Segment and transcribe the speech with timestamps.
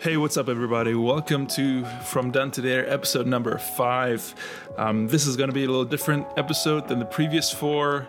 [0.00, 0.94] Hey, what's up, everybody?
[0.94, 4.34] Welcome to From Done to There, episode number five.
[4.78, 8.08] Um, this is going to be a little different episode than the previous four.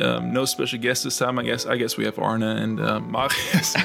[0.00, 1.38] Um, no special guests this time.
[1.38, 1.66] I guess.
[1.66, 3.76] I guess we have Arne and uh, Marius.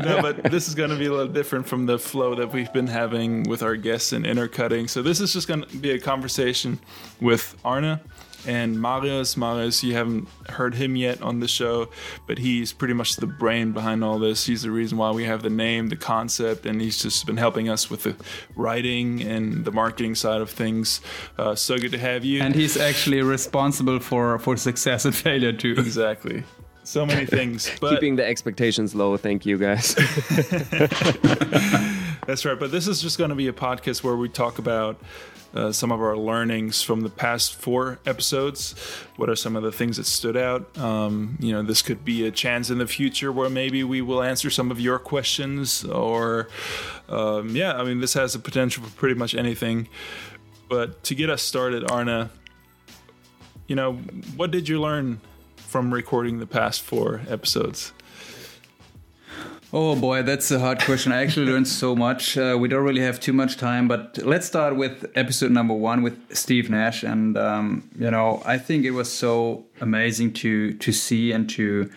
[0.00, 2.72] no, but this is going to be a little different from the flow that we've
[2.72, 4.88] been having with our guests and intercutting.
[4.88, 6.78] So this is just going to be a conversation
[7.20, 8.00] with Arne
[8.46, 9.36] and Marius.
[9.36, 11.88] Marius, you haven't heard him yet on the show,
[12.26, 14.46] but he's pretty much the brain behind all this.
[14.46, 17.68] He's the reason why we have the name, the concept, and he's just been helping
[17.68, 18.16] us with the
[18.54, 21.00] writing and the marketing side of things.
[21.38, 22.42] Uh, so good to have you.
[22.42, 25.74] And he's actually responsible for for success and failure too.
[25.78, 26.44] Exactly.
[26.84, 27.70] So many things.
[27.80, 29.16] But Keeping the expectations low.
[29.16, 29.96] Thank you, guys.
[32.26, 32.58] That's right.
[32.58, 35.00] But this is just going to be a podcast where we talk about
[35.54, 38.72] uh, some of our learnings from the past four episodes.
[39.16, 40.76] What are some of the things that stood out?
[40.76, 44.22] Um, you know, this could be a chance in the future where maybe we will
[44.22, 46.48] answer some of your questions, or
[47.08, 49.88] um, yeah, I mean, this has the potential for pretty much anything.
[50.68, 52.28] But to get us started, Arne,
[53.68, 53.94] you know,
[54.34, 55.20] what did you learn
[55.56, 57.92] from recording the past four episodes?
[59.78, 61.12] Oh boy, that's a hard question.
[61.12, 62.38] I actually learned so much.
[62.38, 66.00] Uh, we don't really have too much time, but let's start with episode number one
[66.02, 67.02] with Steve Nash.
[67.02, 71.90] And um, you know, I think it was so amazing to to see and to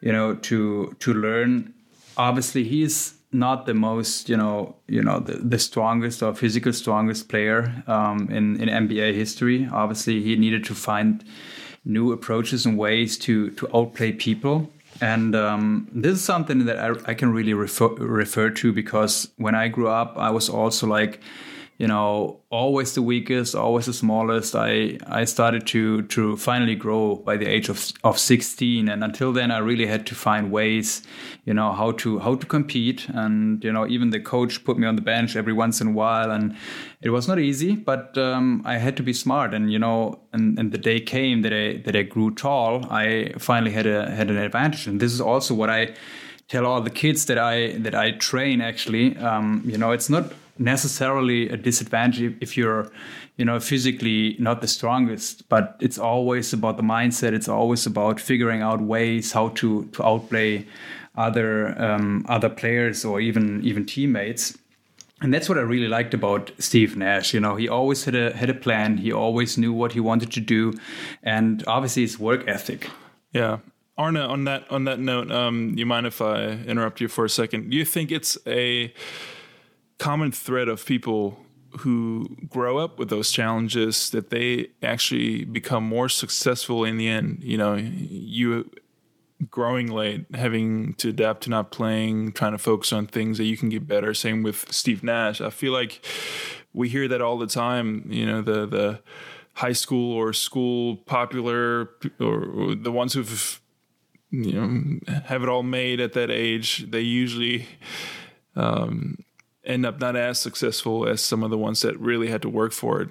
[0.00, 1.72] you know to to learn.
[2.16, 7.28] Obviously, he's not the most you know you know the, the strongest or physical strongest
[7.28, 9.68] player um, in in NBA history.
[9.72, 11.22] Obviously, he needed to find
[11.84, 17.10] new approaches and ways to to outplay people and um, this is something that I,
[17.10, 21.20] I can really refer, refer to because when I grew up, I was also like,
[21.82, 24.54] you know, always the weakest, always the smallest.
[24.54, 29.32] I I started to to finally grow by the age of of 16, and until
[29.32, 31.02] then, I really had to find ways,
[31.44, 33.08] you know, how to how to compete.
[33.08, 35.90] And you know, even the coach put me on the bench every once in a
[35.90, 36.54] while, and
[37.00, 39.52] it was not easy, but um, I had to be smart.
[39.52, 42.86] And you know, and, and the day came that I that I grew tall.
[42.92, 45.94] I finally had a had an advantage, and this is also what I
[46.46, 48.60] tell all the kids that I that I train.
[48.60, 50.32] Actually, um, you know, it's not
[50.62, 52.90] necessarily a disadvantage if you're
[53.36, 58.20] you know physically not the strongest but it's always about the mindset it's always about
[58.20, 60.66] figuring out ways how to to outplay
[61.16, 64.56] other um, other players or even even teammates
[65.22, 67.32] and that's what I really liked about Steve Nash.
[67.32, 68.96] You know, he always had a had a plan.
[68.96, 70.72] He always knew what he wanted to do,
[71.22, 72.90] and obviously his work ethic.
[73.32, 73.58] Yeah,
[73.96, 74.16] Arne.
[74.16, 77.70] On that on that note, um, you mind if I interrupt you for a second?
[77.70, 78.92] Do you think it's a
[80.02, 81.38] common thread of people
[81.78, 87.38] who grow up with those challenges that they actually become more successful in the end.
[87.44, 88.68] You know, you
[89.48, 93.56] growing late, having to adapt to not playing, trying to focus on things that you
[93.56, 94.12] can get better.
[94.12, 95.40] Same with Steve Nash.
[95.40, 96.04] I feel like
[96.72, 98.04] we hear that all the time.
[98.10, 99.00] You know, the the
[99.54, 103.60] high school or school popular or the ones who've
[104.32, 106.90] you know have it all made at that age.
[106.90, 107.68] They usually
[108.56, 109.18] um,
[109.64, 112.72] end up not as successful as some of the ones that really had to work
[112.72, 113.10] for it.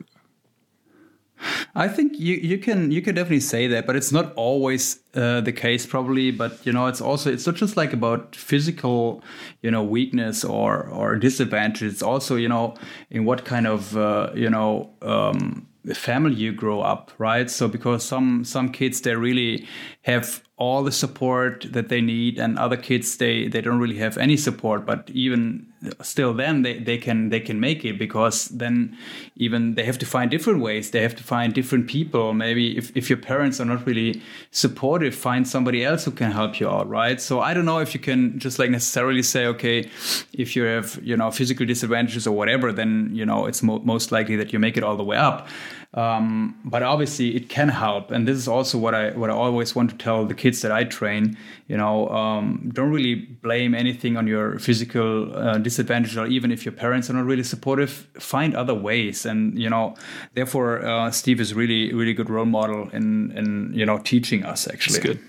[1.73, 5.41] I think you, you can you can definitely say that, but it's not always uh,
[5.41, 6.31] the case, probably.
[6.31, 9.23] But you know, it's also it's not just like about physical,
[9.61, 11.83] you know, weakness or or disadvantage.
[11.83, 12.75] It's also you know
[13.09, 17.49] in what kind of uh, you know um, family you grow up, right?
[17.49, 19.67] So because some some kids they really
[20.03, 24.15] have all the support that they need and other kids they they don't really have
[24.19, 25.70] any support but even
[26.01, 28.95] still then they, they can they can make it because then
[29.35, 30.91] even they have to find different ways.
[30.91, 32.33] They have to find different people.
[32.33, 34.21] Maybe if, if your parents are not really
[34.51, 37.19] supportive find somebody else who can help you out right?
[37.19, 39.89] So i don't know if you can just like necessarily say okay
[40.33, 44.11] if you have you know physical disadvantages or whatever then you know it's mo- most
[44.11, 45.47] likely that you make it all the way up.
[45.93, 48.11] Um, but obviously it can help.
[48.11, 50.71] And this is also what i what i always want to tell the kids that
[50.71, 51.37] I train,
[51.67, 56.65] you know, um, don't really blame anything on your physical uh, disadvantage, or even if
[56.65, 59.25] your parents are not really supportive, find other ways.
[59.25, 59.95] And you know,
[60.33, 64.67] therefore, uh, Steve is really, really good role model in in you know teaching us.
[64.67, 65.19] Actually, That's good.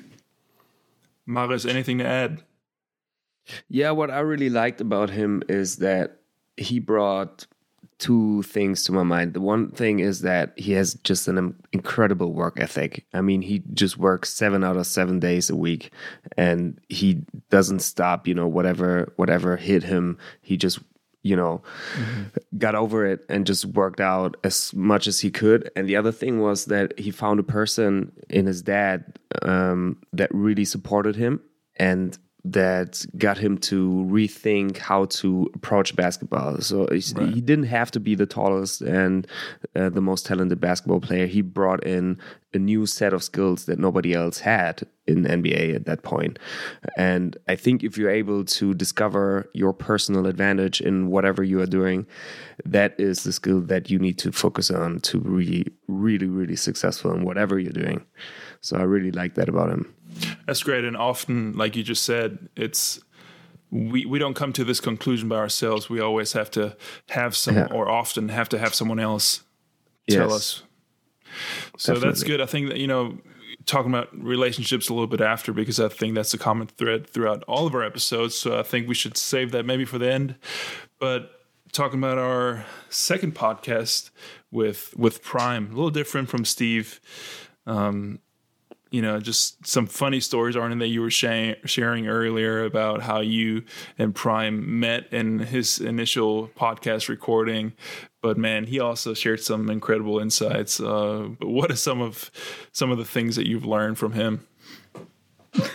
[1.26, 2.42] Marius, anything to add?
[3.68, 6.18] Yeah, what I really liked about him is that
[6.56, 7.46] he brought
[8.02, 9.32] two things to my mind.
[9.32, 13.06] The one thing is that he has just an incredible work ethic.
[13.14, 15.92] I mean, he just works seven out of seven days a week,
[16.36, 18.26] and he doesn't stop.
[18.26, 20.80] You know, whatever whatever hit him, he just
[21.22, 21.62] you know
[21.94, 22.58] mm-hmm.
[22.58, 25.70] got over it and just worked out as much as he could.
[25.76, 30.34] And the other thing was that he found a person in his dad um, that
[30.34, 31.40] really supported him
[31.76, 36.60] and that got him to rethink how to approach basketball.
[36.60, 37.00] So right.
[37.00, 39.26] he didn't have to be the tallest and
[39.76, 41.26] uh, the most talented basketball player.
[41.26, 42.18] He brought in
[42.52, 46.38] a new set of skills that nobody else had in NBA at that point.
[46.96, 51.66] And I think if you're able to discover your personal advantage in whatever you are
[51.66, 52.06] doing,
[52.64, 57.12] that is the skill that you need to focus on to be really, really successful
[57.12, 58.04] in whatever you're doing.
[58.62, 59.92] So I really like that about him.
[60.46, 60.84] That's great.
[60.84, 63.00] And often, like you just said, it's
[63.70, 65.90] we, we don't come to this conclusion by ourselves.
[65.90, 66.76] We always have to
[67.10, 67.68] have some, yeah.
[67.72, 69.42] or often have to have someone else
[70.08, 70.32] tell yes.
[70.32, 70.62] us.
[71.76, 72.08] So Definitely.
[72.10, 72.40] that's good.
[72.40, 73.18] I think that, you know,
[73.66, 77.42] talking about relationships a little bit after because I think that's a common thread throughout
[77.44, 78.34] all of our episodes.
[78.34, 80.36] So I think we should save that maybe for the end.
[80.98, 81.30] But
[81.72, 84.10] talking about our second podcast
[84.50, 87.00] with with Prime, a little different from Steve.
[87.66, 88.18] Um,
[88.92, 93.20] you know, just some funny stories, Arne, that you were sharing, sharing earlier about how
[93.20, 93.64] you
[93.98, 97.72] and Prime met in his initial podcast recording.
[98.20, 100.78] But man, he also shared some incredible insights.
[100.78, 102.30] Uh, but what are some of
[102.72, 104.46] some of the things that you've learned from him?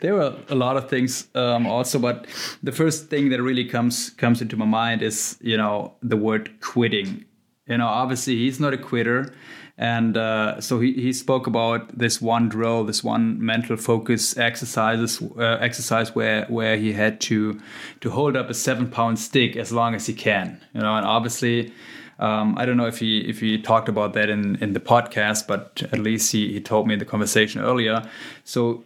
[0.00, 2.26] there were a lot of things um, also, but
[2.62, 6.60] the first thing that really comes comes into my mind is you know the word
[6.60, 7.24] quitting.
[7.66, 9.34] You know, obviously he's not a quitter
[9.78, 15.20] and uh, so he, he spoke about this one drill, this one mental focus exercises
[15.36, 17.60] uh, exercise where where he had to
[18.00, 21.06] to hold up a seven pound stick as long as he can, you know, and
[21.06, 21.72] obviously.
[22.18, 25.46] Um, I don't know if he if he talked about that in, in the podcast,
[25.46, 28.08] but at least he, he told me in the conversation earlier.
[28.42, 28.84] So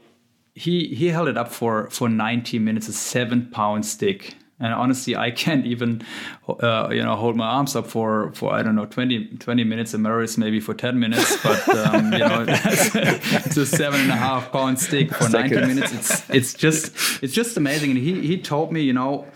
[0.56, 5.16] he he held it up for for 90 minutes, a seven pound stick, and honestly
[5.16, 6.02] i can't even
[6.48, 9.94] uh, you know hold my arms up for for i don't know 20 20 minutes
[9.94, 14.16] and Marius maybe for 10 minutes but um, you know it's a seven and a
[14.16, 18.38] half pound stick for 90 minutes it's it's just it's just amazing and he he
[18.38, 19.26] told me you know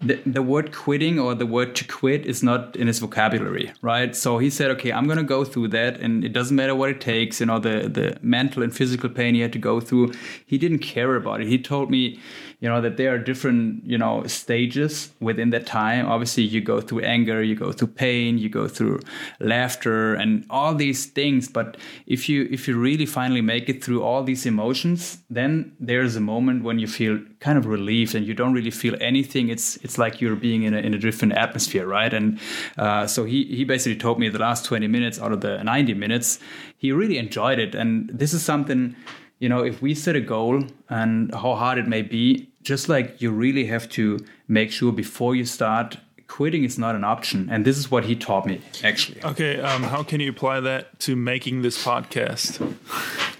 [0.00, 4.16] the, the word quitting or the word to quit is not in his vocabulary, right?
[4.16, 6.88] So he said, okay, I'm going to go through that and it doesn't matter what
[6.88, 10.12] it takes, you know, the, the mental and physical pain he had to go through.
[10.46, 11.48] He didn't care about it.
[11.48, 12.18] He told me,
[12.60, 16.06] you know that there are different you know stages within that time.
[16.06, 19.00] Obviously you go through anger you go through pain you go through
[19.40, 21.48] laughter and all these things.
[21.48, 26.16] But if you if you really finally make it through all these emotions then there's
[26.16, 29.48] a moment when you feel kind of relieved and you don't really feel anything.
[29.48, 32.12] It's it's like you're being in a, in a different atmosphere right?
[32.12, 32.38] And
[32.76, 35.94] uh, so he he basically told me the last 20 minutes out of the 90
[35.94, 36.38] minutes.
[36.76, 37.74] He really enjoyed it.
[37.74, 38.96] And this is something
[39.40, 43.20] you know, if we set a goal and how hard it may be, just like
[43.20, 44.18] you really have to
[44.48, 45.96] make sure before you start
[46.26, 47.48] quitting is not an option.
[47.50, 49.22] And this is what he taught me actually.
[49.24, 52.60] Okay um, how can you apply that to making this podcast?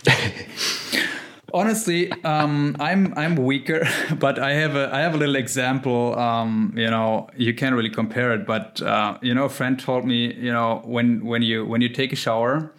[1.52, 3.84] Honestly um, i'm i'm weaker
[4.20, 7.90] but i have a i have a little example um, you know you can't really
[7.90, 11.64] compare it but uh, you know a friend told me you know when when you
[11.64, 12.72] when you take a shower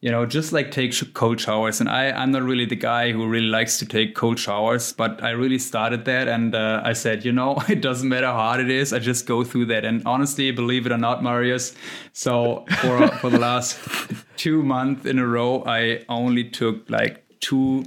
[0.00, 1.80] you know, just like take cold showers.
[1.80, 5.22] And I, I'm not really the guy who really likes to take cold showers, but
[5.22, 6.26] I really started that.
[6.26, 8.92] And uh, I said, you know, it doesn't matter how hard it is.
[8.94, 9.84] I just go through that.
[9.84, 11.74] And honestly, believe it or not, Marius,
[12.14, 13.78] so for, for the last
[14.36, 17.84] two months in a row, I only took like two,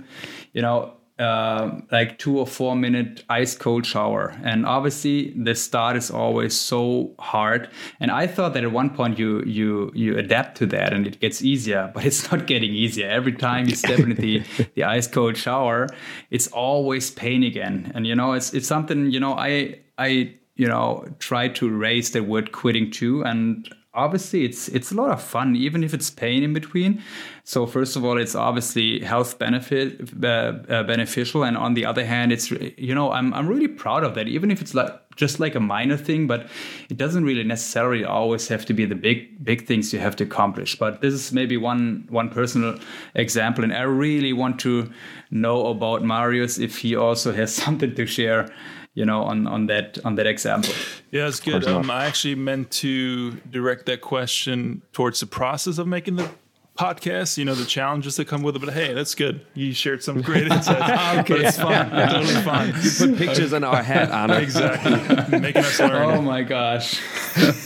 [0.53, 4.35] you know, uh, like two or four minute ice cold shower.
[4.43, 7.69] And obviously the start is always so hard.
[7.99, 11.19] And i thought that at one point you you you adapt to that and it
[11.19, 13.09] gets easier but it's not getting easier.
[13.09, 14.43] Every time you step into the,
[14.75, 15.87] the ice cold shower
[16.29, 17.91] it's always pain again.
[17.95, 22.11] And you know it's it's something you know i i you know try to raise
[22.11, 23.23] the word quitting too.
[23.23, 27.01] And obviously it's it's a lot of fun even if it's pain in between.
[27.43, 31.43] So first of all it's obviously health benefit uh, uh, beneficial.
[31.43, 34.51] And on the other hand it's you know I'm I'm really proud of that even
[34.51, 36.47] if it's like just like a minor thing but
[36.89, 40.23] it doesn't really necessarily always have to be the big big things you have to
[40.23, 40.75] accomplish.
[40.77, 42.79] But this is maybe one one personal
[43.13, 43.63] example.
[43.63, 44.91] And I really want to
[45.29, 48.49] know about Marius if he also has something to share
[48.93, 50.73] you know on on that on that example.
[51.11, 51.65] Yeah it's good.
[51.67, 56.29] um, i actually meant to direct that question towards the process of making the
[56.75, 59.45] podcast you know the challenges that come with it but hey that's good.
[59.53, 60.81] You shared some great insights.
[61.19, 61.33] Okay.
[61.35, 62.73] But it's fine totally fine.
[62.81, 64.37] You put pictures in our head Anna.
[64.39, 65.39] exactly.
[65.39, 66.09] Making us learn.
[66.17, 66.99] Oh my gosh.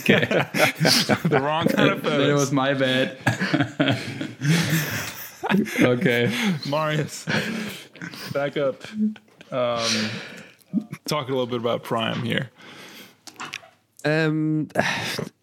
[0.00, 0.26] Okay.
[1.34, 2.28] The wrong kind of photos.
[2.28, 3.16] it was my bad.
[5.80, 6.30] Okay.
[6.68, 7.24] Marius
[8.34, 8.82] back up.
[9.50, 10.10] Um,
[11.08, 12.50] talk a little bit about Prime here.
[14.04, 14.68] Um,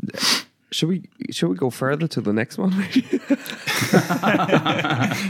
[0.72, 2.72] should we should we go further to the next one?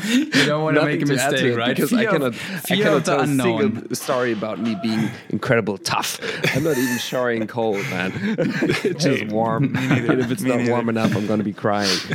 [0.06, 1.76] you don't want to make a mistake, right?
[1.76, 5.78] Because fear I cannot, of, I cannot tell a single story about me being incredible
[5.78, 6.20] tough.
[6.56, 8.12] I'm not even showering cold, man.
[8.16, 9.76] it's just hey, warm.
[9.76, 10.72] And if it's not neither.
[10.72, 11.98] warm enough, I'm going to be crying.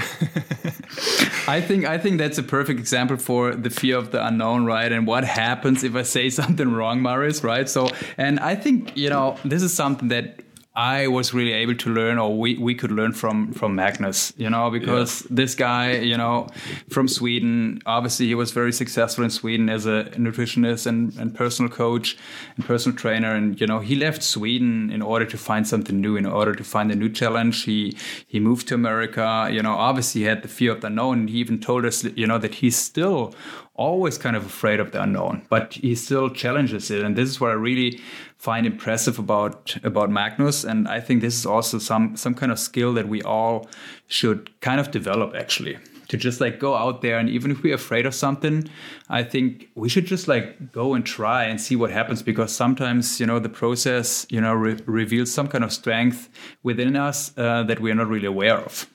[1.46, 4.90] I think I think that's a perfect example for the fear of the unknown, right?
[4.90, 7.68] And what happens if I say something wrong, Marius, right?
[7.68, 10.40] So, and I think you know this is something that
[10.74, 14.48] I was really able to learn, or we, we could learn from from Magnus, you
[14.48, 15.28] know, because yeah.
[15.32, 16.46] this guy, you know,
[16.88, 21.70] from Sweden, obviously he was very successful in Sweden as a nutritionist and, and personal
[21.70, 22.16] coach
[22.54, 26.16] and personal trainer, and you know he left Sweden in order to find something new,
[26.16, 27.64] in order to find a new challenge.
[27.64, 27.96] He
[28.28, 31.26] he moved to America, you know, obviously he had the fear of the unknown.
[31.26, 33.34] He even told us, you know, that he's still
[33.80, 37.02] always kind of afraid of the unknown, but he still challenges it.
[37.02, 37.98] And this is what I really
[38.36, 40.64] find impressive about about Magnus.
[40.64, 43.66] And I think this is also some some kind of skill that we all
[44.06, 45.78] should kind of develop actually.
[46.08, 48.68] To just like go out there and even if we're afraid of something,
[49.08, 53.20] I think we should just like go and try and see what happens because sometimes
[53.20, 56.28] you know the process you know re- reveals some kind of strength
[56.64, 58.90] within us uh, that we are not really aware of.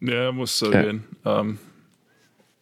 [0.00, 0.82] Yeah, it was so yeah.
[0.82, 1.02] good.
[1.24, 1.58] Um,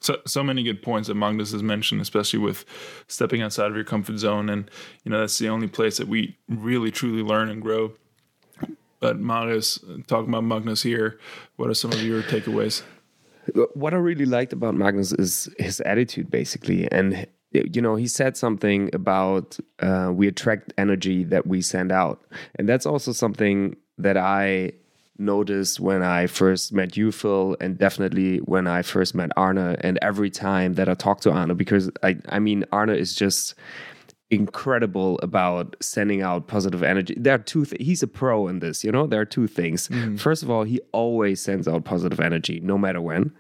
[0.01, 2.65] so so many good points that Magnus has mentioned, especially with
[3.09, 4.71] stepping outside of your comfort zone, and
[5.05, 7.93] you know that's the only place that we really truly learn and grow.
[9.01, 11.19] But Marius, talking about Magnus here,
[11.57, 12.83] what are some of your takeaways?
[13.75, 18.37] What I really liked about Magnus is his attitude, basically, and you know he said
[18.37, 22.25] something about uh, we attract energy that we send out,
[22.57, 24.73] and that's also something that I
[25.19, 29.99] noticed when I first met you, Phil, and definitely when I first met Arne, and
[30.03, 33.55] every time that I talk to Arne, because I, I mean, Arne is just
[34.31, 37.15] incredible about sending out positive energy.
[37.19, 37.65] There are two.
[37.65, 38.85] Th- he's a pro in this.
[38.85, 39.89] You know, there are two things.
[39.89, 40.21] Mm.
[40.21, 43.33] First of all, he always sends out positive energy, no matter when,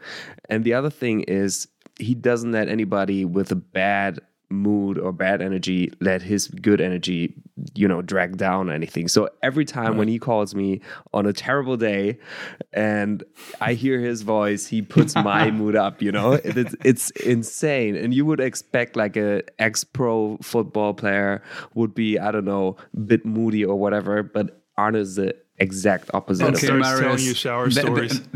[0.48, 1.68] and the other thing is
[1.98, 4.20] he doesn't let anybody with a bad
[4.50, 7.34] mood or bad energy let his good energy
[7.74, 9.96] you know drag down anything so every time right.
[9.96, 10.80] when he calls me
[11.12, 12.18] on a terrible day
[12.72, 13.24] and
[13.60, 18.14] i hear his voice he puts my mood up you know it's, it's insane and
[18.14, 21.42] you would expect like a ex-pro football player
[21.74, 26.10] would be i don't know a bit moody or whatever but arne is the exact
[26.14, 26.46] opposite.
[26.46, 28.20] Okay, starts Marius, telling you shower stories.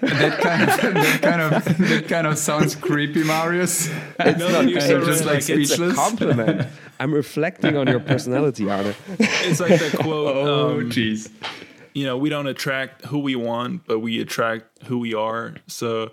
[0.00, 3.88] That, kind of that kind of that kind of sounds creepy, Marius.
[4.18, 5.80] It's no, not it's just like speechless.
[5.80, 6.68] It's a compliment.
[6.98, 8.94] I'm reflecting on your personality, Arne.
[9.18, 10.36] It's like that quote.
[10.40, 11.28] Oh, um, jeez.
[11.28, 11.50] Um,
[11.92, 15.56] you know, we don't attract who we want, but we attract who we are.
[15.66, 16.12] So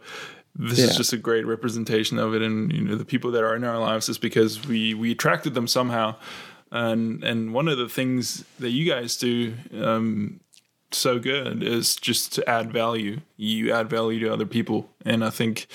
[0.56, 0.86] this yeah.
[0.86, 3.64] is just a great representation of it and you know the people that are in
[3.64, 6.16] our lives is because we we attracted them somehow
[6.72, 10.40] and and one of the things that you guys do um,
[10.92, 13.22] so good is just to add value.
[13.36, 15.68] You add value to other people, and I think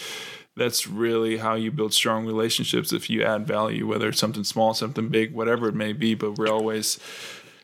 [0.56, 2.92] that's really how you build strong relationships.
[2.92, 6.36] If you add value, whether it's something small, something big, whatever it may be, but
[6.38, 6.98] we're always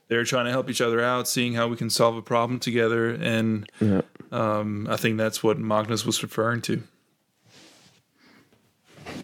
[0.08, 3.10] there trying to help each other out, seeing how we can solve a problem together,
[3.10, 4.00] and yeah.
[4.32, 6.82] um, I think that's what Magnus was referring to.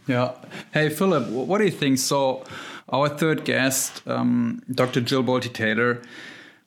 [0.07, 0.33] Yeah.
[0.73, 1.99] Hey, Philip, what do you think?
[1.99, 2.45] So
[2.91, 5.01] our third guest, um, Dr.
[5.01, 6.03] Jill Bolte Taylor,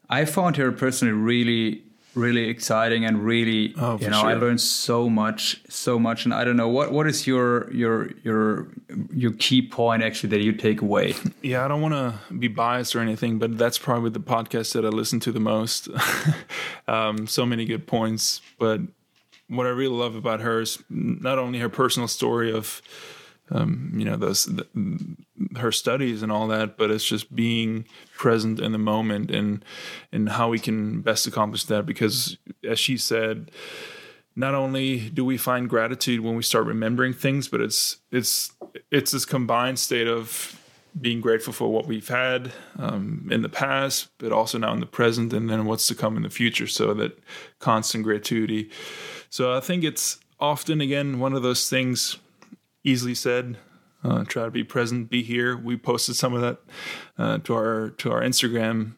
[0.09, 1.83] I found her personally really,
[2.15, 4.29] really exciting and really, oh, you know, sure.
[4.29, 6.25] I learned so much, so much.
[6.25, 8.67] And I don't know what what is your your your
[9.13, 11.13] your key point actually that you take away?
[11.43, 14.83] Yeah, I don't want to be biased or anything, but that's probably the podcast that
[14.83, 15.87] I listen to the most.
[16.87, 18.81] um, so many good points, but
[19.47, 22.81] what I really love about her is not only her personal story of
[23.51, 24.67] um, you know those the,
[25.57, 27.85] her studies and all that but it's just being
[28.15, 29.63] present in the moment and
[30.11, 32.37] and how we can best accomplish that because
[32.67, 33.51] as she said
[34.35, 38.51] not only do we find gratitude when we start remembering things but it's it's
[38.91, 40.59] it's this combined state of
[40.99, 44.85] being grateful for what we've had um, in the past but also now in the
[44.85, 46.67] present and then what's to come in the future.
[46.67, 47.19] So that
[47.59, 48.69] constant gratuity.
[49.29, 52.17] So i think it's often again one of those things
[52.87, 53.57] easily said.
[54.03, 55.57] Uh, try to be present, be here.
[55.57, 56.59] We posted some of that
[57.17, 58.93] uh, to our to our Instagram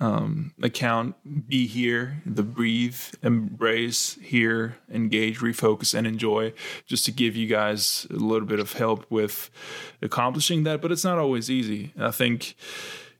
[0.00, 1.16] um, account.
[1.48, 6.52] Be here, the breathe, embrace, hear, engage, refocus, and enjoy.
[6.86, 9.50] Just to give you guys a little bit of help with
[10.00, 11.92] accomplishing that, but it's not always easy.
[11.98, 12.54] I think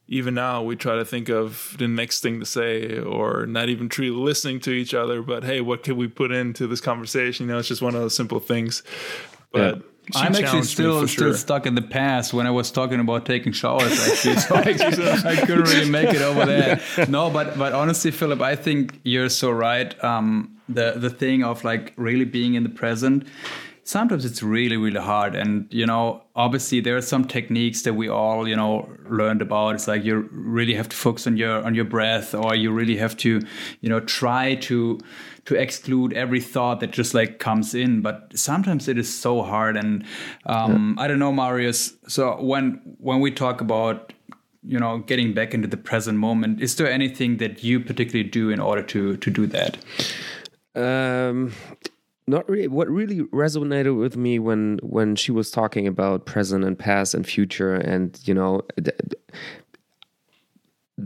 [0.08, 3.88] even now we try to think of the next thing to say or not even
[3.88, 7.52] truly listening to each other but hey what can we put into this conversation you
[7.52, 8.82] know it's just one of those simple things
[9.52, 9.82] but yeah.
[10.14, 13.92] I'm actually still still stuck in the past when I was talking about taking showers.
[14.08, 14.60] Actually, so I,
[15.30, 16.80] I, couldn't really make it over there.
[17.08, 20.02] No, but but honestly, Philip, I think you're so right.
[20.02, 23.26] Um, the the thing of like really being in the present
[23.84, 25.34] sometimes it's really really hard.
[25.34, 29.74] And you know obviously there are some techniques that we all you know learned about.
[29.74, 32.96] It's like you really have to focus on your on your breath or you really
[32.96, 33.40] have to
[33.80, 35.00] you know try to
[35.44, 38.00] to exclude every thought that just like comes in.
[38.00, 39.76] But sometimes it is so hard.
[39.76, 40.04] And
[40.46, 41.04] um yeah.
[41.04, 44.12] i don't know marius so when when we talk about
[44.64, 48.50] you know getting back into the present moment is there anything that you particularly do
[48.50, 49.78] in order to to do that?
[50.74, 51.52] Um
[52.26, 56.78] not really what really resonated with me when when she was talking about present and
[56.78, 58.62] past and future and you know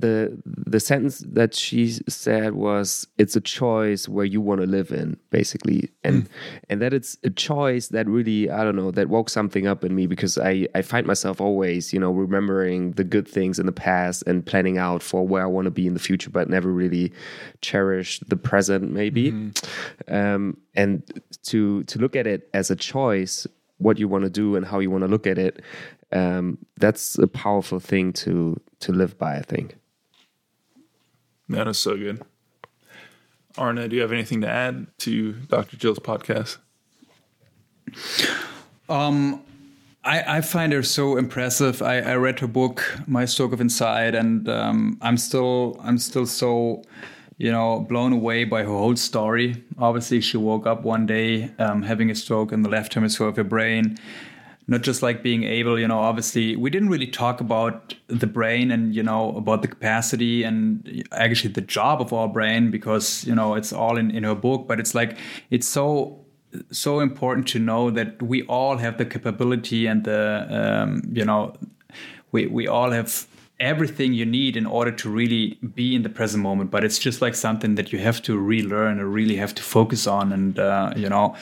[0.00, 4.90] the the sentence that she said was it's a choice where you want to live
[4.90, 6.28] in basically and mm.
[6.68, 9.94] and that it's a choice that really i don't know that woke something up in
[9.94, 13.72] me because i i find myself always you know remembering the good things in the
[13.72, 16.70] past and planning out for where i want to be in the future but never
[16.70, 17.12] really
[17.62, 20.14] cherish the present maybe mm-hmm.
[20.14, 23.46] um, and to to look at it as a choice
[23.78, 25.62] what you want to do and how you want to look at it
[26.12, 29.36] um, that's a powerful thing to to live by.
[29.36, 29.76] I think.
[31.48, 32.22] That is so good.
[33.58, 35.76] Arne, do you have anything to add to Dr.
[35.76, 36.58] Jill's podcast?
[38.88, 39.42] Um,
[40.04, 41.82] I, I find her so impressive.
[41.82, 46.26] I, I read her book, My Stroke of Insight, and um, I'm still I'm still
[46.26, 46.82] so
[47.38, 49.64] you know blown away by her whole story.
[49.78, 53.36] Obviously, she woke up one day um, having a stroke in the left hemisphere of
[53.36, 53.96] her brain
[54.68, 58.70] not just like being able you know obviously we didn't really talk about the brain
[58.70, 63.34] and you know about the capacity and actually the job of our brain because you
[63.34, 64.66] know it's all in in her book.
[64.66, 65.16] But it's like
[65.50, 66.24] it's so
[66.70, 71.54] so important to know that we all have the capability and the um, you know
[72.32, 73.26] we we all have
[73.58, 77.22] everything you need in order to really be in the present moment but it's just
[77.22, 80.32] like something that you have to relearn or really have to focus on.
[80.32, 81.34] And uh, you know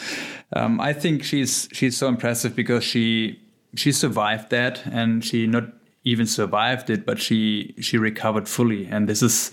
[0.52, 3.40] um, i think she's she's so impressive because she
[3.74, 5.64] she survived that and she not
[6.04, 8.86] even survived it but she she recovered fully.
[8.86, 9.52] And this is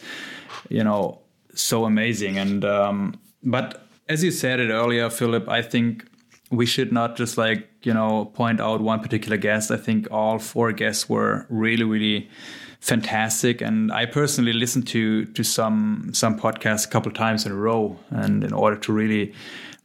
[0.69, 1.19] you know
[1.53, 2.37] so amazing.
[2.37, 6.05] And um, but as you said it earlier philip i think
[6.51, 9.71] we should not just like you know point out one particular guest.
[9.71, 12.29] I think all four guests were really really
[12.79, 13.61] fantastic.
[13.61, 17.97] And i personally listened to to some some podcasts a couple times in a row.
[18.09, 19.33] And in order to really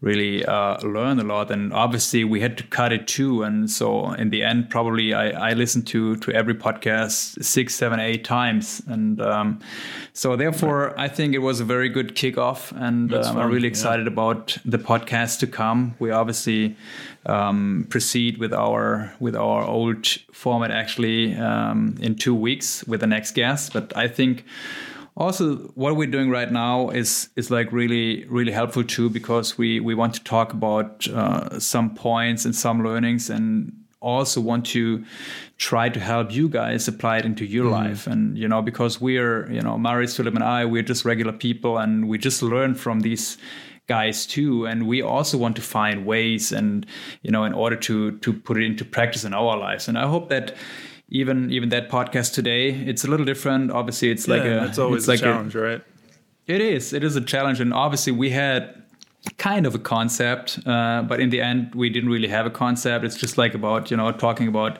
[0.00, 1.50] really uh, learn a lot.
[1.50, 3.42] And obviously, we had to cut it too.
[3.42, 7.98] And so, in the end, probably I, I listened to to every podcast six, seven,
[8.00, 8.82] eight times.
[8.86, 9.60] And um,
[10.12, 12.72] so, therefore, I think it was a very good kickoff.
[12.72, 14.12] And um, I'm really excited yeah.
[14.12, 15.94] about the podcast to come.
[15.98, 16.76] We obviously
[17.24, 23.06] um, proceed with our with our old format actually um, in two weeks with the
[23.06, 23.72] next guest.
[23.72, 24.44] But I think
[25.16, 29.80] also what we're doing right now is is like really really helpful too because we
[29.80, 35.04] we want to talk about uh, some points and some learnings and also want to
[35.56, 37.72] try to help you guys apply it into your mm.
[37.72, 38.06] life.
[38.06, 41.78] And you know because we're you know Marius Philip and I we're just regular people
[41.78, 43.38] and we just learn from these
[43.86, 44.66] guys too.
[44.66, 46.86] And we also want to find ways and
[47.22, 49.88] you know in order to to put it into practice in our lives.
[49.88, 50.54] And I hope that
[51.08, 53.70] even even that podcast today, it's a little different.
[53.70, 55.82] Obviously, it's like yeah, a it's always it's a like challenge, a, right?
[56.46, 56.92] It is.
[56.92, 58.82] It is a challenge, and obviously we had
[59.38, 63.04] kind of a concept, uh, but in the end we didn't really have a concept.
[63.04, 64.78] It's just like about you know talking about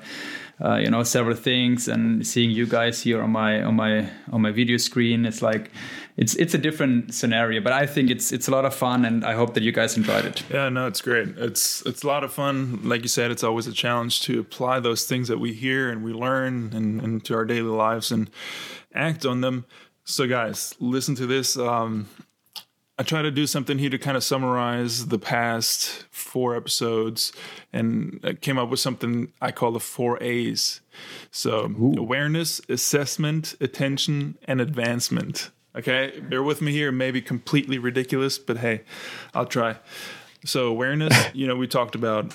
[0.64, 4.40] uh, you know several things and seeing you guys here on my on my on
[4.40, 5.70] my video screen it's like
[6.16, 9.24] it's it's a different scenario but i think it's it's a lot of fun and
[9.24, 10.42] i hope that you guys enjoyed it.
[10.50, 11.28] Yeah no it's great.
[11.36, 12.80] It's it's a lot of fun.
[12.88, 16.04] Like you said it's always a challenge to apply those things that we hear and
[16.04, 18.30] we learn and into our daily lives and
[18.94, 19.64] act on them.
[20.04, 22.08] So guys listen to this um,
[22.98, 27.30] I try to do something here to kind of summarize the past four episodes
[27.70, 30.80] and I came up with something I call the four A's.
[31.30, 31.94] So, Ooh.
[31.98, 35.50] awareness, assessment, attention, and advancement.
[35.76, 36.90] Okay, bear with me here.
[36.90, 38.80] Maybe completely ridiculous, but hey,
[39.34, 39.76] I'll try.
[40.46, 42.32] So, awareness, you know, we talked about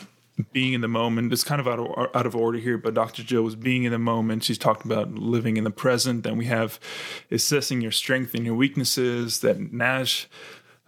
[0.51, 1.31] being in the moment.
[1.33, 3.23] It's kind of out of, out of order here, but Dr.
[3.23, 4.43] Jill was being in the moment.
[4.43, 6.23] She's talked about living in the present.
[6.23, 6.79] Then we have
[7.29, 10.27] assessing your strength and your weaknesses that Nash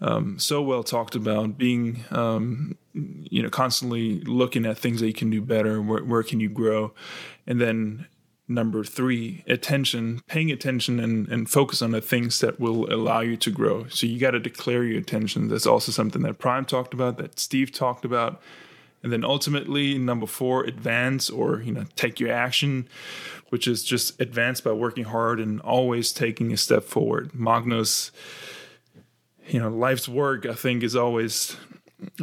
[0.02, 5.14] um, so well talked about being, um, you know, constantly looking at things that you
[5.14, 5.82] can do better.
[5.82, 6.94] Where, where can you grow?
[7.48, 8.08] And then
[8.48, 13.38] number three, attention, paying attention and, and focus on the things that will allow you
[13.38, 13.88] to grow.
[13.88, 15.48] So you got to declare your attention.
[15.48, 18.42] That's also something that Prime talked about, that Steve talked about.
[19.04, 22.88] And then ultimately, number four, advance or you know take your action,
[23.50, 27.36] which is just advance by working hard and always taking a step forward.
[27.36, 28.12] Magnus
[29.48, 31.58] you know, life's work, I think, is always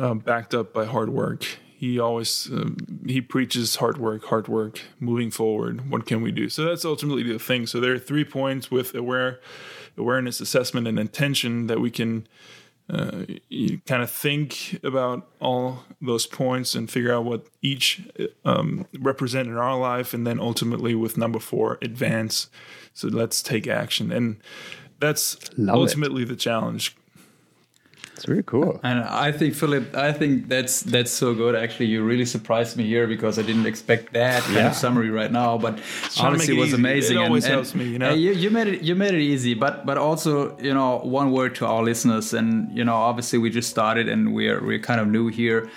[0.00, 1.44] uh, backed up by hard work.
[1.76, 5.90] He always um, he preaches hard work, hard work, moving forward.
[5.90, 6.48] What can we do?
[6.48, 7.66] So that's ultimately the thing.
[7.66, 9.40] So there are three points with aware,
[9.96, 12.26] awareness, assessment, and intention that we can
[12.92, 13.24] uh,
[13.86, 18.02] kind of think about all those points and figure out what each
[18.44, 22.48] um, represent in our life, and then ultimately with number four, advance.
[22.92, 24.38] So let's take action, and
[24.98, 26.28] that's Love ultimately it.
[26.28, 26.96] the challenge
[28.20, 28.78] it's really cool.
[28.82, 31.54] And I think Philip, I think that's that's so good.
[31.54, 34.66] Actually, you really surprised me here because I didn't expect that kind yeah.
[34.68, 35.56] of summary right now.
[35.56, 35.80] But
[36.20, 37.16] honestly, it was amazing.
[37.16, 38.12] It always and, helps me, you know.
[38.12, 38.82] You, you, made it.
[38.82, 39.54] You made it easy.
[39.54, 43.48] But but also, you know, one word to our listeners, and you know, obviously, we
[43.48, 45.70] just started and we're we're kind of new here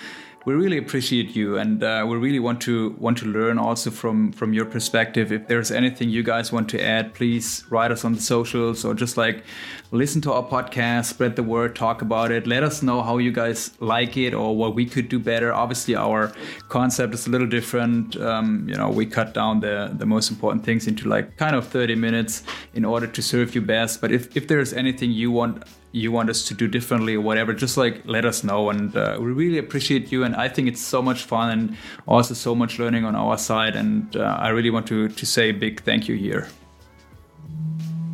[0.45, 4.31] we really appreciate you and uh, we really want to want to learn also from
[4.33, 5.31] from your perspective.
[5.31, 8.93] If there's anything you guys want to add please write us on the socials or
[8.93, 9.43] just like
[9.91, 12.45] listen to our podcast spread the word talk about it.
[12.45, 15.53] Let us know how you guys like it or what we could do better.
[15.53, 16.33] Obviously our
[16.67, 18.17] concept is a little different.
[18.17, 21.67] Um, you know we cut down the the most important things into like kind of
[21.67, 24.01] 30 minutes in order to serve you best.
[24.01, 27.53] But if, if there's anything you want you want us to do differently or whatever,
[27.53, 28.71] just like let us know.
[28.71, 30.23] And uh, we really appreciate you.
[30.23, 31.77] And I think it's so much fun and
[32.07, 33.75] also so much learning on our side.
[33.75, 36.49] And uh, I really want to, to say a big thank you here.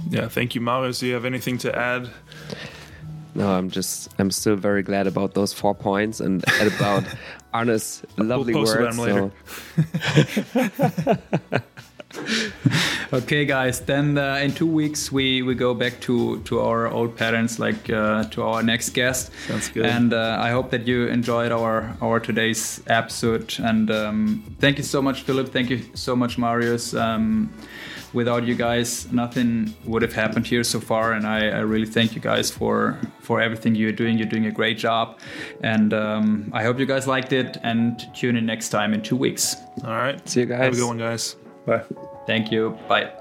[0.09, 0.99] Yeah, thank you, Marius.
[0.99, 2.09] Do you have anything to add?
[3.33, 7.05] No, I'm just I'm still very glad about those four points and about
[7.53, 8.97] Arne's lovely we'll words.
[8.97, 9.31] So.
[13.13, 13.79] okay, guys.
[13.79, 17.89] Then uh, in two weeks we we go back to to our old patterns, like
[17.89, 19.31] uh, to our next guest.
[19.47, 19.85] Sounds good.
[19.85, 23.55] And uh, I hope that you enjoyed our our today's episode.
[23.59, 25.49] And um, thank you so much, Philip.
[25.49, 26.93] Thank you so much, Marius.
[26.93, 27.51] Um,
[28.13, 31.13] without you guys, nothing would have happened here so far.
[31.13, 34.17] And I, I, really thank you guys for for everything you're doing.
[34.17, 35.19] You're doing a great job,
[35.61, 37.57] and um, I hope you guys liked it.
[37.63, 39.55] And tune in next time in two weeks.
[39.83, 40.59] All right, see you guys.
[40.59, 41.35] Have a good one, guys.
[41.65, 41.83] Bye.
[42.29, 42.77] Thank you.
[42.87, 43.18] Bye.